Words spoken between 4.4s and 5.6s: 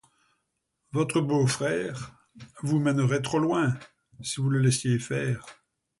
vous le laissiez faire...